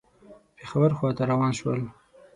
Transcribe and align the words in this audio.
پېښور 0.57 0.91
خواته 0.97 1.23
روان 1.31 1.51
شول. 1.59 1.79